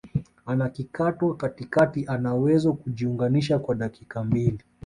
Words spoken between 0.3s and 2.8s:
anakikatwa katikati anawezo